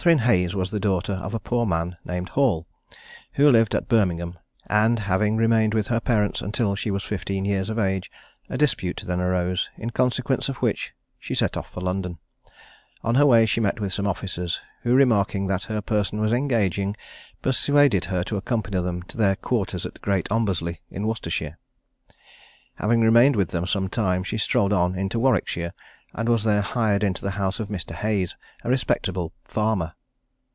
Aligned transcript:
Catherine 0.01 0.25
Hayes 0.25 0.55
was 0.55 0.71
the 0.71 0.79
daughter 0.79 1.13
of 1.13 1.35
a 1.35 1.39
poor 1.39 1.63
man 1.67 1.95
named 2.03 2.29
Hall, 2.29 2.65
who 3.33 3.51
lived 3.51 3.75
at 3.75 3.87
Birmingham, 3.87 4.33
and 4.65 4.97
having 4.97 5.37
remained 5.37 5.75
with 5.75 5.89
her 5.89 5.99
parents 5.99 6.41
until 6.41 6.73
she 6.73 6.89
was 6.89 7.03
fifteen 7.03 7.45
years 7.45 7.69
of 7.69 7.77
age, 7.77 8.09
a 8.49 8.57
dispute 8.57 9.03
then 9.05 9.21
arose, 9.21 9.69
in 9.77 9.91
consequence 9.91 10.49
of 10.49 10.55
which 10.57 10.93
she 11.19 11.35
set 11.35 11.55
off 11.55 11.69
for 11.71 11.81
London. 11.81 12.17
On 13.03 13.13
her 13.13 13.27
way 13.27 13.45
she 13.45 13.61
met 13.61 13.79
with 13.79 13.93
some 13.93 14.07
officers, 14.07 14.59
who, 14.81 14.95
remarking 14.95 15.45
that 15.45 15.65
her 15.65 15.81
person 15.81 16.19
was 16.19 16.33
engaging, 16.33 16.97
persuaded 17.43 18.05
her 18.05 18.23
to 18.23 18.37
accompany 18.37 18.81
them 18.81 19.03
to 19.03 19.17
their 19.17 19.35
quarters 19.35 19.85
at 19.85 20.01
Great 20.01 20.27
Ombersley, 20.31 20.79
in 20.89 21.05
Worcestershire. 21.05 21.59
Having 22.77 23.01
remained 23.01 23.35
with 23.35 23.49
them 23.49 23.67
some 23.67 23.87
time, 23.87 24.23
she 24.23 24.39
strolled 24.39 24.73
on 24.73 24.95
into 24.95 25.19
Warwickshire, 25.19 25.73
and 26.13 26.27
was 26.27 26.43
there 26.43 26.59
hired 26.61 27.05
into 27.05 27.21
the 27.21 27.31
house 27.39 27.57
of 27.59 27.69
Mr. 27.69 27.91
Hayes, 27.95 28.35
a 28.65 28.69
respectable 28.69 29.31
farmer. 29.45 29.93